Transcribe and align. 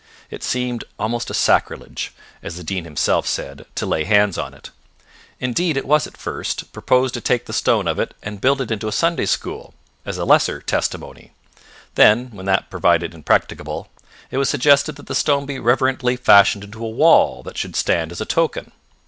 It 0.31 0.41
seemed 0.43 0.83
almost 0.97 1.29
a 1.29 1.33
sacrilege, 1.35 2.11
as 2.41 2.55
the 2.57 2.63
Dean 2.63 2.85
himself 2.85 3.27
said, 3.27 3.67
to 3.75 3.85
lay 3.85 4.03
hands 4.03 4.35
on 4.35 4.55
it. 4.55 4.71
Indeed 5.39 5.77
it 5.77 5.85
was 5.85 6.07
at 6.07 6.17
first 6.17 6.73
proposed 6.73 7.13
to 7.13 7.21
take 7.21 7.45
the 7.45 7.53
stone 7.53 7.87
of 7.87 7.99
it 7.99 8.15
and 8.23 8.41
build 8.41 8.61
it 8.61 8.71
into 8.71 8.87
a 8.87 8.91
Sunday 8.91 9.27
School, 9.27 9.75
as 10.03 10.17
a 10.17 10.25
lesser 10.25 10.59
testimony. 10.59 11.33
Then, 11.93 12.31
when 12.31 12.47
that 12.47 12.71
provided 12.71 13.13
impracticable, 13.13 13.89
it 14.31 14.39
was 14.39 14.49
suggested 14.49 14.95
that 14.95 15.05
the 15.05 15.13
stone 15.13 15.45
be 15.45 15.59
reverently 15.59 16.15
fashioned 16.15 16.63
into 16.63 16.83
a 16.83 16.89
wall 16.89 17.43
that 17.43 17.55
should 17.59 17.75
stand 17.75 18.11
as 18.11 18.19
a 18.19 18.25
token. 18.25 18.71